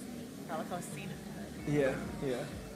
felt 0.47 0.59
like 0.59 0.71
I 0.71 0.75
was 0.75 0.85
seen 0.85 1.09
and 1.09 1.73
heard. 1.75 1.95
Yeah, 2.23 2.29
yeah. 2.29 2.70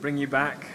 Bring 0.00 0.16
you 0.16 0.26
back. 0.26 0.66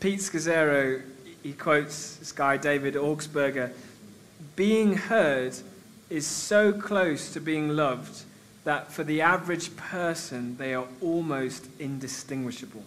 Pete 0.00 0.20
Scazzero, 0.20 1.02
he 1.42 1.52
quotes 1.52 2.16
this 2.16 2.32
guy, 2.32 2.56
David 2.56 2.94
Augsburger 2.94 3.72
being 4.56 4.96
heard 4.96 5.54
is 6.10 6.26
so 6.26 6.72
close 6.72 7.32
to 7.32 7.40
being 7.40 7.70
loved 7.70 8.22
that 8.64 8.92
for 8.92 9.04
the 9.04 9.20
average 9.20 9.76
person, 9.76 10.56
they 10.56 10.74
are 10.74 10.86
almost 11.00 11.66
indistinguishable. 11.78 12.82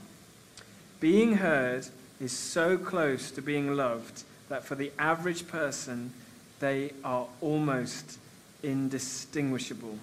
Being 1.00 1.36
heard 1.36 1.88
is 2.20 2.32
so 2.32 2.78
close 2.78 3.32
to 3.32 3.42
being 3.42 3.76
loved 3.76 4.24
that 4.50 4.66
for 4.66 4.76
the 4.76 4.92
average 5.00 5.48
person, 5.48 6.12
they 6.60 6.92
are 7.04 7.28
almost 7.40 8.20
indistinguishable. 8.62 9.98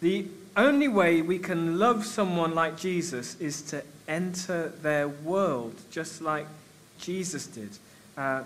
The 0.00 0.26
only 0.56 0.88
way 0.88 1.22
we 1.22 1.38
can 1.38 1.78
love 1.78 2.04
someone 2.04 2.54
like 2.54 2.76
Jesus 2.76 3.38
is 3.40 3.62
to 3.62 3.82
enter 4.08 4.68
their 4.82 5.08
world, 5.08 5.74
just 5.90 6.20
like 6.20 6.46
Jesus 6.98 7.46
did. 7.46 7.70
Uh, 8.16 8.42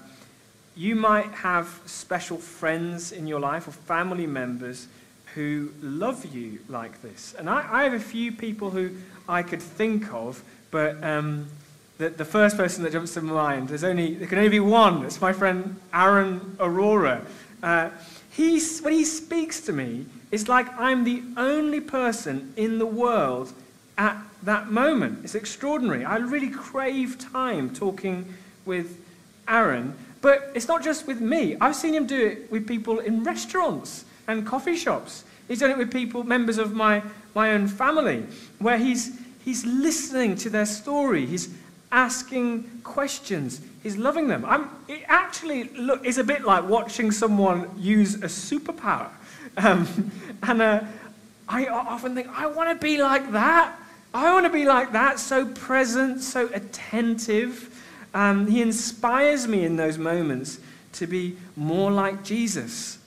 you 0.76 0.94
might 0.96 1.30
have 1.32 1.80
special 1.86 2.38
friends 2.38 3.12
in 3.12 3.26
your 3.26 3.40
life 3.40 3.68
or 3.68 3.72
family 3.72 4.26
members 4.26 4.88
who 5.34 5.72
love 5.82 6.24
you 6.34 6.60
like 6.68 7.02
this. 7.02 7.34
And 7.38 7.48
I, 7.48 7.66
I 7.70 7.84
have 7.84 7.92
a 7.92 8.00
few 8.00 8.32
people 8.32 8.70
who 8.70 8.90
I 9.28 9.42
could 9.42 9.62
think 9.62 10.12
of, 10.12 10.42
but 10.70 11.02
um, 11.04 11.48
the, 11.98 12.10
the 12.10 12.24
first 12.24 12.56
person 12.56 12.82
that 12.84 12.92
jumps 12.92 13.14
to 13.14 13.20
mind, 13.20 13.68
there's 13.68 13.84
only, 13.84 14.14
there 14.14 14.26
can 14.26 14.38
only 14.38 14.50
be 14.50 14.60
one. 14.60 15.04
It's 15.04 15.20
my 15.20 15.32
friend 15.32 15.78
Aaron 15.92 16.56
Aurora. 16.58 17.24
Uh, 17.62 17.90
he's, 18.30 18.80
when 18.80 18.92
he 18.92 19.04
speaks 19.04 19.60
to 19.62 19.72
me, 19.72 20.06
it's 20.30 20.48
like 20.48 20.68
I'm 20.78 21.04
the 21.04 21.22
only 21.36 21.80
person 21.80 22.52
in 22.56 22.78
the 22.78 22.86
world 22.86 23.52
at 23.98 24.16
that 24.44 24.70
moment. 24.70 25.20
It's 25.24 25.34
extraordinary. 25.34 26.04
I 26.04 26.16
really 26.16 26.50
crave 26.50 27.18
time 27.18 27.74
talking 27.74 28.32
with 28.64 29.04
Aaron, 29.48 29.94
but 30.22 30.50
it's 30.54 30.68
not 30.68 30.82
just 30.82 31.06
with 31.06 31.20
me. 31.20 31.56
I've 31.60 31.76
seen 31.76 31.94
him 31.94 32.06
do 32.06 32.26
it 32.26 32.50
with 32.50 32.66
people 32.66 33.00
in 33.00 33.24
restaurants 33.24 34.04
and 34.28 34.46
coffee 34.46 34.76
shops. 34.76 35.24
He's 35.48 35.60
done 35.60 35.70
it 35.70 35.78
with 35.78 35.92
people, 35.92 36.22
members 36.22 36.58
of 36.58 36.74
my, 36.74 37.02
my 37.34 37.52
own 37.52 37.66
family, 37.66 38.24
where 38.60 38.78
he's, 38.78 39.18
he's 39.44 39.66
listening 39.66 40.36
to 40.36 40.50
their 40.50 40.66
story. 40.66 41.26
He's 41.26 41.48
asking 41.90 42.82
questions. 42.84 43.60
He's 43.82 43.96
loving 43.96 44.28
them. 44.28 44.44
I'm, 44.44 44.68
it 44.88 45.04
actually 45.06 45.64
look, 45.64 46.04
is 46.04 46.18
a 46.18 46.24
bit 46.24 46.44
like 46.44 46.68
watching 46.68 47.10
someone 47.10 47.70
use 47.78 48.16
a 48.16 48.28
superpower. 48.28 49.10
Um, 49.56 50.12
and 50.44 50.62
uh, 50.62 50.80
I 51.48 51.66
often 51.66 52.14
think, 52.14 52.28
I 52.28 52.46
want 52.46 52.70
to 52.70 52.76
be 52.76 53.02
like 53.02 53.32
that. 53.32 53.76
I 54.14 54.32
want 54.32 54.46
to 54.46 54.52
be 54.52 54.64
like 54.64 54.92
that, 54.92 55.18
so 55.18 55.44
present, 55.44 56.20
so 56.20 56.48
attentive. 56.54 57.84
Um, 58.14 58.46
he 58.46 58.62
inspires 58.62 59.48
me 59.48 59.64
in 59.64 59.74
those 59.74 59.98
moments 59.98 60.60
to 60.92 61.08
be 61.08 61.36
more 61.56 61.90
like 61.90 62.22
Jesus. 62.22 62.98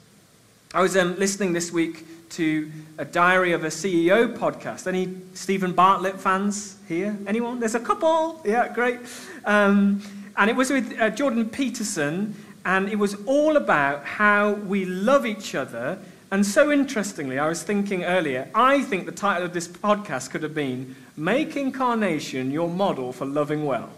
I 0.73 0.81
was 0.81 0.97
um, 0.97 1.17
listening 1.17 1.53
this 1.53 1.71
week 1.71 2.05
to 2.31 2.71
a 2.97 3.05
Diary 3.05 3.53
of 3.53 3.63
a 3.63 3.67
CEO 3.67 4.35
podcast. 4.35 4.87
Any 4.87 5.15
Steven 5.33 5.71
Bartlett 5.71 6.19
fans 6.19 6.77
here? 6.87 7.17
Anyone? 7.27 7.59
There's 7.59 7.75
a 7.75 7.79
couple. 7.79 8.41
Yeah, 8.43 8.73
great. 8.73 8.99
Um, 9.45 10.01
and 10.37 10.49
it 10.49 10.55
was 10.55 10.69
with 10.69 10.99
uh, 10.99 11.09
Jordan 11.09 11.49
Peterson, 11.49 12.35
and 12.65 12.89
it 12.89 12.97
was 12.97 13.15
all 13.25 13.57
about 13.57 14.05
how 14.05 14.53
we 14.53 14.85
love 14.85 15.25
each 15.25 15.55
other. 15.55 15.99
And 16.31 16.43
so 16.43 16.71
interestingly, 16.71 17.37
I 17.37 17.47
was 17.47 17.61
thinking 17.61 18.05
earlier, 18.05 18.49
I 18.55 18.81
think 18.81 19.05
the 19.05 19.11
title 19.11 19.45
of 19.45 19.53
this 19.53 19.67
podcast 19.67 20.31
could 20.31 20.41
have 20.41 20.55
been 20.55 20.95
Make 21.15 21.55
Incarnation 21.55 22.49
Your 22.49 22.67
Model 22.67 23.13
for 23.13 23.25
Loving 23.25 23.65
Well. 23.65 23.89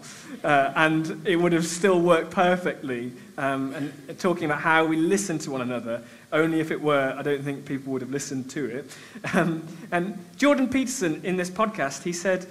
Uh, 0.44 0.70
and 0.76 1.26
it 1.26 1.36
would 1.36 1.52
have 1.52 1.64
still 1.66 1.98
worked 1.98 2.30
perfectly. 2.30 3.12
Um, 3.38 3.72
and 3.74 4.18
talking 4.18 4.44
about 4.44 4.60
how 4.60 4.84
we 4.84 4.96
listen 4.96 5.38
to 5.38 5.50
one 5.50 5.62
another 5.62 6.02
only 6.32 6.60
if 6.60 6.70
it 6.70 6.80
were, 6.80 7.14
I 7.16 7.22
don't 7.22 7.42
think 7.42 7.64
people 7.64 7.92
would 7.94 8.02
have 8.02 8.10
listened 8.10 8.50
to 8.50 8.66
it. 8.66 8.96
Um, 9.32 9.66
and 9.90 10.22
Jordan 10.36 10.68
Peterson, 10.68 11.22
in 11.24 11.36
this 11.36 11.48
podcast, 11.48 12.02
he 12.02 12.12
said, 12.12 12.46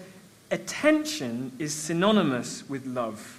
attention 0.49 1.51
is 1.59 1.73
synonymous 1.73 2.67
with 2.67 2.87
love. 2.87 3.34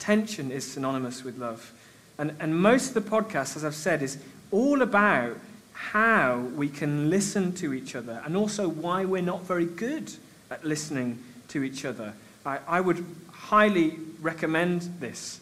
Attention 0.00 0.50
is 0.50 0.66
synonymous 0.66 1.24
with 1.24 1.36
love. 1.36 1.74
And, 2.16 2.34
and 2.40 2.56
most 2.58 2.96
of 2.96 3.04
the 3.04 3.10
podcast, 3.10 3.54
as 3.54 3.66
I've 3.66 3.74
said, 3.74 4.02
is 4.02 4.16
all 4.50 4.80
about 4.80 5.36
how 5.74 6.38
we 6.56 6.70
can 6.70 7.10
listen 7.10 7.52
to 7.56 7.74
each 7.74 7.94
other 7.94 8.22
and 8.24 8.34
also 8.34 8.66
why 8.66 9.04
we're 9.04 9.20
not 9.20 9.42
very 9.42 9.66
good 9.66 10.10
at 10.50 10.64
listening 10.64 11.22
to 11.48 11.62
each 11.62 11.84
other. 11.84 12.14
I, 12.46 12.60
I 12.66 12.80
would 12.80 13.04
highly 13.30 13.98
recommend 14.22 14.88
this. 15.00 15.38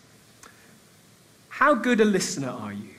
How 1.51 1.75
good 1.75 2.01
a 2.01 2.05
listener 2.05 2.51
are 2.51 2.73
you? 2.73 2.91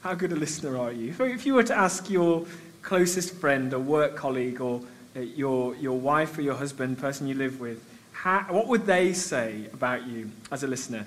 How 0.00 0.14
good 0.14 0.32
a 0.32 0.36
listener 0.36 0.78
are 0.78 0.90
you? 0.90 1.14
If 1.20 1.44
you 1.44 1.52
were 1.52 1.64
to 1.64 1.76
ask 1.76 2.08
your 2.08 2.46
closest 2.80 3.34
friend 3.34 3.74
or 3.74 3.78
work 3.78 4.16
colleague 4.16 4.62
or 4.62 4.80
uh, 5.14 5.20
your, 5.20 5.76
your 5.76 5.98
wife 5.98 6.38
or 6.38 6.40
your 6.40 6.54
husband, 6.54 6.96
person 6.96 7.26
you 7.26 7.34
live 7.34 7.60
with, 7.60 7.84
how, 8.22 8.40
what 8.50 8.66
would 8.66 8.84
they 8.84 9.12
say 9.12 9.66
about 9.72 10.08
you 10.08 10.28
as 10.50 10.64
a 10.64 10.66
listener? 10.66 11.06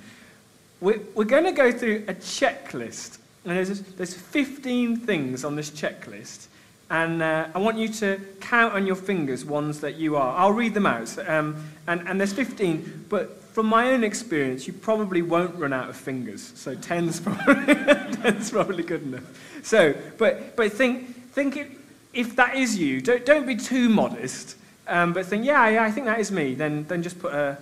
We're, 0.79 1.01
we're 1.13 1.25
going 1.25 1.43
to 1.43 1.51
go 1.51 1.69
through 1.69 2.05
a 2.07 2.13
checklist. 2.13 3.17
And 3.43 3.57
there's, 3.57 3.81
there's 3.81 4.13
15 4.13 4.97
things 4.97 5.43
on 5.43 5.57
this 5.57 5.69
checklist. 5.71 6.47
And 6.89 7.21
uh, 7.21 7.49
I 7.53 7.59
want 7.59 7.77
you 7.77 7.89
to 7.89 8.21
count 8.39 8.73
on 8.73 8.87
your 8.87 8.95
fingers 8.95 9.43
ones 9.43 9.81
that 9.81 9.95
you 9.95 10.15
are. 10.15 10.37
I'll 10.37 10.53
read 10.53 10.73
them 10.73 10.85
out. 10.85 11.17
Um, 11.27 11.65
and, 11.85 12.07
and 12.07 12.17
there's 12.17 12.31
15, 12.31 13.07
but 13.09 13.43
from 13.43 13.65
my 13.65 13.89
own 13.89 14.05
experience, 14.05 14.65
you 14.65 14.71
probably 14.71 15.21
won't 15.21 15.55
run 15.55 15.73
out 15.73 15.89
of 15.89 15.97
fingers. 15.97 16.53
So 16.55 16.75
10's 16.75 17.19
probably, 17.19 17.75
10's 17.75 18.51
probably 18.51 18.83
good 18.83 19.03
enough. 19.03 19.63
So, 19.63 19.93
but, 20.17 20.55
but 20.55 20.71
think, 20.71 21.33
think 21.33 21.57
if, 21.57 21.67
if 22.13 22.35
that 22.37 22.55
is 22.55 22.77
you, 22.77 23.01
don't, 23.01 23.25
don't 23.25 23.45
be 23.45 23.57
too 23.57 23.89
modest, 23.89 24.55
um, 24.87 25.13
but 25.13 25.25
think, 25.25 25.45
yeah, 25.45 25.67
yeah, 25.69 25.83
I 25.83 25.91
think 25.91 26.05
that 26.05 26.19
is 26.19 26.31
me. 26.31 26.55
Then, 26.55 26.85
then 26.85 27.03
just 27.03 27.19
put 27.19 27.33
a, 27.33 27.57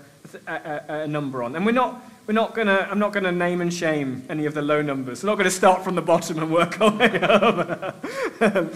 a, 0.48 0.54
a, 0.54 0.94
a 1.02 1.08
number 1.08 1.44
on. 1.44 1.56
And 1.56 1.66
we're 1.66 1.72
not, 1.72 2.02
we're 2.28 2.34
not 2.34 2.54
gonna, 2.56 2.88
I'm 2.90 3.00
not 3.00 3.14
going 3.14 3.24
to 3.24 3.32
name 3.32 3.62
and 3.62 3.74
shame 3.74 4.24
any 4.30 4.46
of 4.46 4.54
the 4.54 4.62
low 4.62 4.82
numbers. 4.82 5.24
We're 5.24 5.30
not 5.30 5.36
going 5.36 5.46
to 5.46 5.56
start 5.56 5.84
from 5.84 5.96
the 5.96 6.02
bottom 6.02 6.40
and 6.40 6.52
work 6.52 6.80
our 6.82 6.92
way 6.92 7.20
up. 7.22 8.06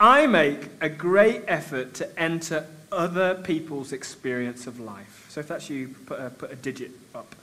I 0.00 0.26
make 0.26 0.68
a 0.80 0.88
great 0.88 1.42
effort 1.46 1.94
to 1.94 2.20
enter 2.20 2.66
other 2.90 3.34
people's 3.34 3.92
experience 3.92 4.66
of 4.66 4.80
life. 4.80 5.26
So 5.28 5.40
if 5.40 5.48
that's 5.48 5.70
you, 5.70 5.94
put 6.06 6.18
a, 6.18 6.30
put 6.30 6.50
a 6.50 6.56
digit 6.56 6.92
up. 7.14 7.34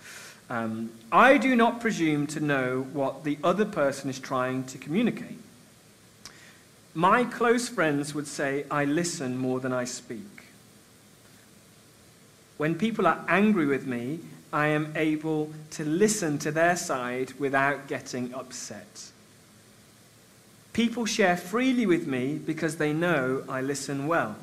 Um, 0.49 0.91
I 1.11 1.37
do 1.37 1.55
not 1.55 1.81
presume 1.81 2.25
to 2.27 2.39
know 2.39 2.87
what 2.93 3.23
the 3.23 3.37
other 3.43 3.65
person 3.65 4.09
is 4.09 4.19
trying 4.19 4.63
to 4.65 4.77
communicate. 4.77 5.37
My 6.97 7.25
close 7.25 7.69
friends 7.69 8.15
would 8.15 8.25
say, 8.25 8.65
I 8.71 8.83
listen 8.83 9.37
more 9.37 9.59
than 9.59 9.71
I 9.71 9.85
speak. 9.85 10.47
When 12.57 12.73
people 12.73 13.05
are 13.05 13.23
angry 13.27 13.67
with 13.67 13.85
me, 13.85 14.21
I 14.51 14.69
am 14.69 14.93
able 14.95 15.53
to 15.71 15.85
listen 15.85 16.39
to 16.39 16.51
their 16.51 16.75
side 16.75 17.33
without 17.37 17.87
getting 17.87 18.33
upset. 18.33 19.11
People 20.73 21.05
share 21.05 21.37
freely 21.37 21.85
with 21.85 22.07
me 22.07 22.39
because 22.39 22.77
they 22.77 22.93
know 22.93 23.43
I 23.47 23.61
listen 23.61 24.07
well. 24.07 24.35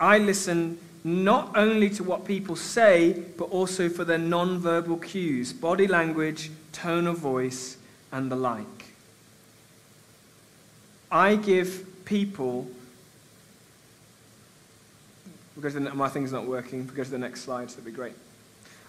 I 0.00 0.16
listen 0.16 0.78
not 1.04 1.54
only 1.58 1.90
to 1.90 2.02
what 2.02 2.24
people 2.24 2.56
say, 2.56 3.22
but 3.36 3.50
also 3.50 3.90
for 3.90 4.02
their 4.06 4.16
non-verbal 4.16 4.96
cues, 4.96 5.52
body 5.52 5.86
language, 5.86 6.50
tone 6.72 7.06
of 7.06 7.18
voice, 7.18 7.76
and 8.10 8.32
the 8.32 8.36
like. 8.36 8.77
I 11.10 11.36
give 11.36 12.04
people. 12.04 12.68
Because 15.54 15.74
my 15.74 16.08
thing's 16.08 16.32
not 16.32 16.46
working, 16.46 16.84
because 16.84 17.10
the 17.10 17.18
next 17.18 17.42
slide, 17.42 17.70
so 17.70 17.76
that'd 17.76 17.84
be 17.84 17.90
great. 17.92 18.14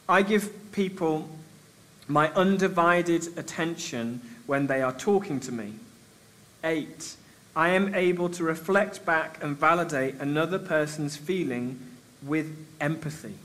I 0.08 0.22
give 0.22 0.72
people 0.72 1.30
my 2.08 2.32
undivided 2.34 3.38
attention 3.38 4.22
when 4.48 4.68
they 4.68 4.82
are 4.82 4.94
talking 4.94 5.40
to 5.42 5.52
me. 5.52 5.74
Eight, 6.64 7.16
I 7.56 7.70
am 7.70 7.94
able 7.96 8.30
to 8.30 8.44
reflect 8.44 9.06
back 9.06 9.44
and 9.44 9.58
validate 9.58 10.16
another 10.16 10.60
person's 10.60 11.16
feeling 11.16 11.80
with 12.24 12.56
empathy. 12.82 13.36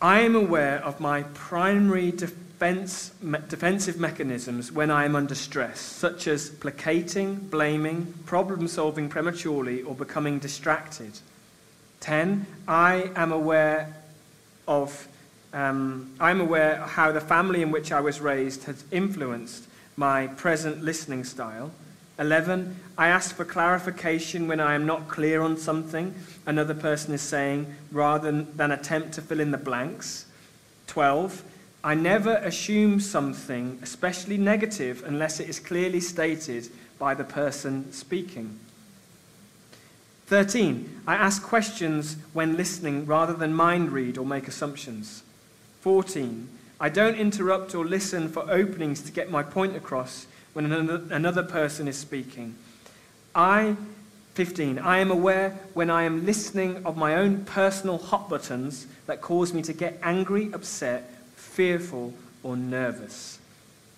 I 0.00 0.20
am 0.20 0.36
aware 0.36 0.84
of 0.84 1.00
my 1.00 1.22
primary 1.22 2.12
defense, 2.58 3.10
defensive 3.48 4.00
mechanisms 4.00 4.72
when 4.72 4.90
I 4.90 5.04
am 5.04 5.14
under 5.14 5.34
stress, 5.34 5.78
such 5.78 6.26
as 6.26 6.48
placating, 6.48 7.36
blaming, 7.36 8.14
problem 8.24 8.66
solving 8.66 9.10
prematurely, 9.10 9.82
or 9.82 9.94
becoming 9.94 10.38
distracted. 10.38 11.18
10. 12.00 12.46
I 12.66 13.10
am 13.14 13.32
aware 13.32 13.94
of 14.66 15.06
um, 15.52 16.12
I'm 16.18 16.40
aware 16.40 16.76
how 16.78 17.12
the 17.12 17.20
family 17.20 17.62
in 17.62 17.70
which 17.70 17.92
I 17.92 18.00
was 18.00 18.20
raised 18.20 18.64
has 18.64 18.84
influenced 18.90 19.66
my 19.96 20.26
present 20.26 20.82
listening 20.82 21.24
style. 21.24 21.72
11. 22.18 22.76
I 22.96 23.08
ask 23.08 23.34
for 23.34 23.44
clarification 23.44 24.48
when 24.48 24.60
I 24.60 24.74
am 24.74 24.86
not 24.86 25.08
clear 25.08 25.42
on 25.42 25.56
something 25.58 26.14
another 26.46 26.74
person 26.74 27.12
is 27.12 27.22
saying 27.22 27.74
rather 27.92 28.32
than 28.42 28.70
attempt 28.70 29.12
to 29.14 29.22
fill 29.22 29.40
in 29.40 29.50
the 29.50 29.58
blanks. 29.58 30.26
12. 30.88 31.42
I 31.86 31.94
never 31.94 32.38
assume 32.38 32.98
something, 32.98 33.78
especially 33.80 34.38
negative, 34.38 35.04
unless 35.06 35.38
it 35.38 35.48
is 35.48 35.60
clearly 35.60 36.00
stated 36.00 36.68
by 36.98 37.14
the 37.14 37.22
person 37.22 37.92
speaking. 37.92 38.58
13. 40.26 41.02
I 41.06 41.14
ask 41.14 41.44
questions 41.44 42.16
when 42.32 42.56
listening 42.56 43.06
rather 43.06 43.34
than 43.34 43.54
mind 43.54 43.92
read 43.92 44.18
or 44.18 44.26
make 44.26 44.48
assumptions. 44.48 45.22
14. 45.82 46.48
I 46.80 46.88
don't 46.88 47.14
interrupt 47.14 47.72
or 47.76 47.84
listen 47.84 48.30
for 48.30 48.50
openings 48.50 49.00
to 49.02 49.12
get 49.12 49.30
my 49.30 49.44
point 49.44 49.76
across 49.76 50.26
when 50.54 50.72
another 50.72 51.44
person 51.44 51.86
is 51.86 51.96
speaking. 51.96 52.56
I, 53.32 53.76
15, 54.34 54.80
I 54.80 54.98
am 54.98 55.12
aware 55.12 55.50
when 55.74 55.90
I 55.90 56.02
am 56.02 56.26
listening 56.26 56.84
of 56.84 56.96
my 56.96 57.14
own 57.14 57.44
personal 57.44 57.98
hot 57.98 58.28
buttons 58.28 58.88
that 59.06 59.20
cause 59.20 59.54
me 59.54 59.62
to 59.62 59.72
get 59.72 60.00
angry, 60.02 60.52
upset, 60.52 61.12
fearful, 61.56 62.12
or 62.42 62.54
nervous. 62.54 63.38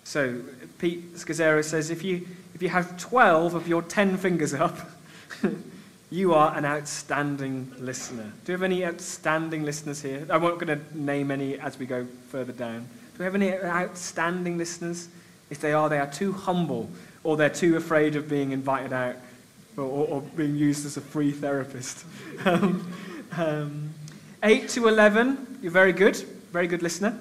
So 0.05 0.41
Pete 0.79 1.13
Scazzero 1.15 1.61
says 1.61 1.89
if 1.89 2.05
you, 2.05 2.25
if 2.55 2.61
you 2.61 2.69
have 2.69 2.97
12 2.97 3.53
of 3.53 3.67
your 3.67 3.81
10 3.81 4.15
fingers 4.15 4.53
up, 4.53 4.77
you 6.09 6.33
are 6.33 6.55
an 6.55 6.63
outstanding 6.63 7.69
listener. 7.77 8.31
Do 8.45 8.51
we 8.51 8.53
have 8.53 8.63
any 8.63 8.85
outstanding 8.85 9.65
listeners 9.65 10.01
here? 10.01 10.25
I'm 10.29 10.41
not 10.41 10.57
going 10.57 10.79
to 10.79 10.97
name 10.97 11.31
any 11.31 11.59
as 11.59 11.77
we 11.77 11.85
go 11.85 12.07
further 12.29 12.53
down. 12.53 12.79
Do 12.79 13.19
we 13.19 13.25
have 13.25 13.35
any 13.35 13.53
outstanding 13.53 14.57
listeners? 14.57 15.09
If 15.49 15.59
they 15.59 15.73
are, 15.73 15.89
they 15.89 15.99
are 15.99 16.09
too 16.09 16.31
humble 16.31 16.89
or 17.25 17.35
they're 17.35 17.49
too 17.49 17.75
afraid 17.75 18.15
of 18.15 18.29
being 18.29 18.53
invited 18.53 18.93
out 18.93 19.17
or, 19.75 19.83
or, 19.83 20.21
being 20.21 20.55
used 20.55 20.85
as 20.85 20.95
a 20.95 21.01
free 21.01 21.33
therapist. 21.33 22.05
um, 22.45 22.93
um, 23.37 23.89
8 24.43 24.69
to 24.69 24.87
11, 24.87 25.59
you're 25.61 25.71
very 25.71 25.93
good, 25.93 26.15
very 26.51 26.67
good 26.67 26.81
listener. 26.81 27.17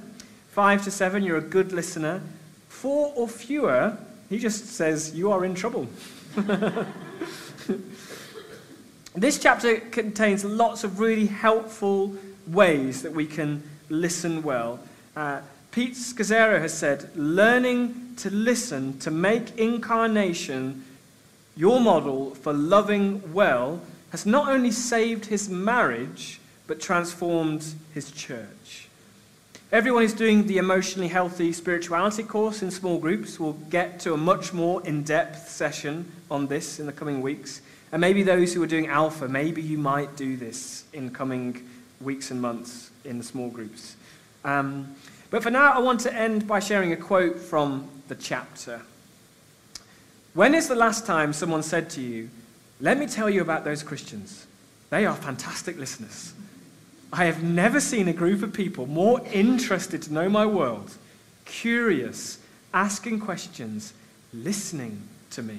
5 0.59 0.83
to 0.83 0.90
7, 0.90 1.23
you're 1.23 1.37
a 1.37 1.40
good 1.40 1.71
listener. 1.71 2.21
4 2.68 3.12
or 3.14 3.29
fewer, 3.29 3.97
he 4.29 4.40
just 4.40 4.66
says 4.66 5.14
you 5.14 5.31
are 5.31 5.44
in 5.44 5.55
trouble. 5.55 5.87
this 9.14 9.38
chapter 9.38 9.77
contains 9.77 10.44
lots 10.44 10.83
of 10.83 10.99
really 10.99 11.27
helpful 11.29 12.12
ways 12.49 13.03
that 13.03 13.12
we 13.12 13.25
can 13.25 13.62
listen 13.88 14.42
well. 14.42 14.81
Uh, 15.14 15.42
Pete 15.71 15.94
Scazzero 15.94 16.61
has 16.61 16.77
said, 16.77 17.09
learning 17.14 18.14
to 18.16 18.29
listen 18.29 18.99
to 18.99 19.12
make 19.12 19.57
incarnation 19.59 20.85
your 21.57 21.79
model 21.79 22.35
for 22.35 22.53
loving 22.53 23.33
well 23.33 23.81
has 24.11 24.27
not 24.27 24.49
only 24.49 24.73
saved 24.73 25.27
his 25.27 25.49
marriage, 25.49 26.40
but 26.66 26.81
transformed 26.81 27.64
his 27.94 28.11
church. 28.11 28.88
Everyone 29.71 30.01
who's 30.01 30.15
doing 30.15 30.47
the 30.47 30.57
emotionally 30.57 31.09
healthy 31.09 31.53
spirituality 31.53 32.23
course 32.23 32.63
in 32.63 32.71
small 32.71 32.99
groups 32.99 33.39
will 33.39 33.53
get 33.53 34.01
to 34.01 34.15
a 34.15 34.17
much 34.17 34.55
more 34.55 34.83
in 34.87 35.03
depth 35.03 35.51
session 35.51 36.11
on 36.31 36.47
this 36.47 36.81
in 36.81 36.87
the 36.87 36.93
coming 36.93 37.21
weeks. 37.21 37.61
And 37.93 38.01
maybe 38.01 38.23
those 38.23 38.55
who 38.55 38.63
are 38.63 38.67
doing 38.67 38.87
alpha, 38.87 39.29
maybe 39.29 39.61
you 39.61 39.77
might 39.77 40.17
do 40.17 40.39
this 40.39 40.85
in 40.95 41.11
coming 41.11 41.69
weeks 42.01 42.31
and 42.31 42.41
months 42.41 42.91
in 43.05 43.19
the 43.19 43.25
small 43.25 43.51
groups. 43.51 43.97
Um, 44.43 44.97
but 45.29 45.43
for 45.43 45.51
now, 45.51 45.73
I 45.73 45.81
want 45.81 46.01
to 46.01 46.15
end 46.15 46.47
by 46.47 46.61
sharing 46.61 46.93
a 46.93 46.97
quote 46.97 47.39
from 47.39 47.91
the 48.09 48.15
chapter. 48.15 48.81
When 50.33 50.55
is 50.55 50.69
the 50.69 50.77
last 50.77 51.05
time 51.05 51.35
someone 51.35 51.63
said 51.63 51.91
to 51.91 52.01
you, 52.01 52.31
Let 52.81 52.97
me 52.97 53.07
tell 53.07 53.29
you 53.29 53.43
about 53.43 53.65
those 53.65 53.83
Christians? 53.83 54.47
They 54.89 55.05
are 55.05 55.15
fantastic 55.15 55.77
listeners. 55.77 56.33
I 57.12 57.25
have 57.25 57.42
never 57.42 57.81
seen 57.81 58.09
a 58.09 58.12
group 58.12 58.42
of 58.42 58.53
people 58.53 58.87
more 58.87 59.21
interested 59.33 60.03
to 60.03 60.12
know 60.12 60.29
my 60.29 60.44
world, 60.44 60.94
curious, 61.44 62.38
asking 62.75 63.21
questions, 63.21 63.94
listening 64.33 65.03
to 65.31 65.42
me. 65.42 65.59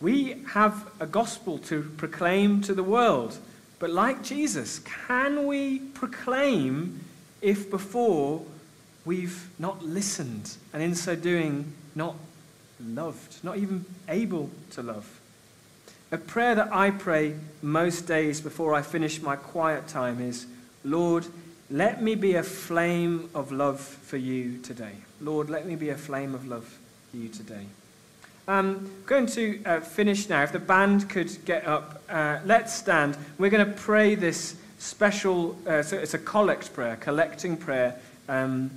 We 0.00 0.44
have 0.48 0.88
a 1.00 1.06
gospel 1.06 1.58
to 1.58 1.82
proclaim 1.96 2.60
to 2.62 2.74
the 2.74 2.84
world, 2.84 3.38
but 3.80 3.90
like 3.90 4.22
Jesus, 4.22 4.78
can 4.80 5.46
we 5.46 5.80
proclaim 5.80 7.00
if 7.40 7.70
before 7.70 8.44
we've 9.04 9.48
not 9.58 9.84
listened 9.84 10.54
and 10.72 10.82
in 10.82 10.94
so 10.94 11.16
doing 11.16 11.72
not 11.94 12.14
loved, 12.80 13.42
not 13.42 13.56
even 13.56 13.84
able 14.08 14.50
to 14.70 14.82
love. 14.82 15.17
A 16.10 16.16
prayer 16.16 16.54
that 16.54 16.72
I 16.72 16.90
pray 16.90 17.34
most 17.60 18.06
days 18.06 18.40
before 18.40 18.74
I 18.74 18.80
finish 18.80 19.20
my 19.20 19.36
quiet 19.36 19.88
time 19.88 20.22
is 20.22 20.46
Lord, 20.82 21.26
let 21.70 22.02
me 22.02 22.14
be 22.14 22.34
a 22.34 22.42
flame 22.42 23.28
of 23.34 23.52
love 23.52 23.80
for 23.80 24.16
you 24.16 24.58
today. 24.58 24.92
Lord, 25.20 25.50
let 25.50 25.66
me 25.66 25.76
be 25.76 25.90
a 25.90 25.96
flame 25.96 26.34
of 26.34 26.48
love 26.48 26.78
for 27.10 27.16
you 27.18 27.28
today. 27.28 27.66
I'm 28.46 28.70
um, 28.70 28.90
going 29.04 29.26
to 29.26 29.62
uh, 29.64 29.80
finish 29.80 30.30
now. 30.30 30.42
If 30.42 30.52
the 30.52 30.58
band 30.58 31.10
could 31.10 31.44
get 31.44 31.66
up, 31.66 32.00
uh, 32.08 32.38
let's 32.46 32.72
stand. 32.72 33.18
We're 33.36 33.50
going 33.50 33.66
to 33.66 33.72
pray 33.72 34.14
this 34.14 34.56
special, 34.78 35.58
uh, 35.66 35.82
so 35.82 35.98
it's 35.98 36.14
a 36.14 36.18
collect 36.18 36.72
prayer, 36.72 36.96
collecting 36.96 37.58
prayer, 37.58 37.96
um, 38.30 38.70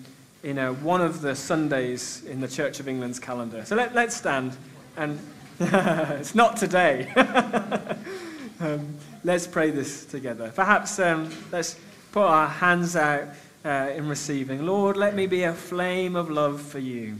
in 0.44 0.58
a, 0.58 0.74
one 0.74 1.00
of 1.00 1.22
the 1.22 1.38
Sundays 1.38 2.26
in 2.26 2.42
the 2.42 2.50
Church 2.50 2.82
of 2.82 2.90
England's 2.90 3.20
calendar. 3.20 3.64
So 3.64 3.78
let, 3.78 3.96
let's 3.96 4.18
stand, 4.18 4.58
and 4.98 5.18
it's 6.20 6.34
not 6.34 6.58
today. 6.58 7.08
um, 8.60 8.96
let's 9.24 9.46
pray 9.46 9.70
this 9.70 10.06
together. 10.06 10.52
Perhaps 10.56 10.98
um, 10.98 11.32
let's 11.52 11.78
put 12.12 12.24
our 12.24 12.48
hands 12.48 12.96
out 12.96 13.26
uh, 13.64 13.92
in 13.96 14.08
receiving. 14.08 14.66
Lord, 14.66 14.98
let 14.98 15.14
me 15.14 15.28
be 15.28 15.44
a 15.44 15.54
flame 15.54 16.16
of 16.16 16.32
love 16.32 16.62
for 16.62 16.80
you. 16.80 17.20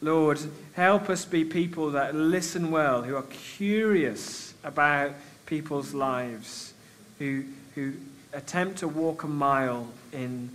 Lord, 0.00 0.40
help 0.72 1.08
us 1.08 1.24
be 1.24 1.44
people 1.44 1.92
that 1.92 2.16
listen 2.16 2.72
well, 2.72 3.02
who 3.02 3.14
are 3.14 3.22
curious 3.22 4.52
about 4.64 5.12
people's 5.46 5.94
lives 5.94 6.74
who, 7.20 7.44
who 7.76 7.92
attempt 8.32 8.78
to 8.78 8.88
walk 8.88 9.22
a 9.22 9.28
mile 9.28 9.86
in 10.12 10.50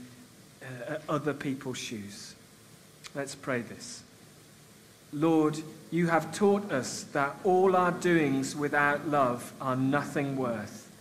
uh, 0.61 0.95
other 1.07 1.33
people's 1.33 1.77
shoes. 1.77 2.35
Let's 3.15 3.33
pray 3.33 3.61
this. 3.61 4.03
Lord, 5.13 5.57
you 5.91 6.07
have 6.07 6.33
taught 6.33 6.71
us 6.71 7.03
that 7.13 7.35
all 7.43 7.75
our 7.75 7.91
doings 7.91 8.55
without 8.55 9.07
love 9.07 9.53
are 9.59 9.75
nothing 9.75 10.37
worth. 10.37 10.91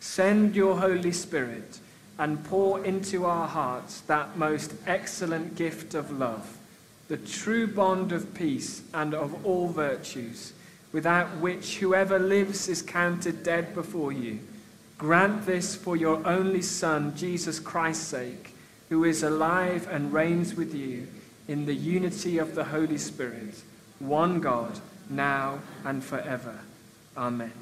Send 0.00 0.56
your 0.56 0.78
Holy 0.78 1.12
Spirit 1.12 1.80
and 2.18 2.44
pour 2.44 2.84
into 2.84 3.24
our 3.26 3.46
hearts 3.46 4.00
that 4.02 4.36
most 4.36 4.74
excellent 4.86 5.54
gift 5.54 5.94
of 5.94 6.10
love, 6.10 6.56
the 7.08 7.16
true 7.16 7.66
bond 7.66 8.12
of 8.12 8.34
peace 8.34 8.82
and 8.94 9.14
of 9.14 9.44
all 9.44 9.68
virtues, 9.68 10.52
without 10.92 11.36
which 11.36 11.78
whoever 11.78 12.18
lives 12.18 12.68
is 12.68 12.82
counted 12.82 13.42
dead 13.42 13.74
before 13.74 14.12
you 14.12 14.40
Grant 14.98 15.46
this 15.46 15.76
for 15.76 15.96
your 15.96 16.26
only 16.26 16.60
Son, 16.60 17.16
Jesus 17.16 17.60
Christ's 17.60 18.08
sake, 18.08 18.52
who 18.88 19.04
is 19.04 19.22
alive 19.22 19.86
and 19.88 20.12
reigns 20.12 20.56
with 20.56 20.74
you 20.74 21.06
in 21.48 21.64
the 21.64 21.74
unity 21.74 22.38
of 22.38 22.54
the 22.54 22.64
Holy 22.64 22.98
Spirit, 22.98 23.54
one 23.98 24.40
God, 24.40 24.78
now 25.10 25.60
and 25.84 26.04
forever. 26.04 26.60
Amen. 27.16 27.52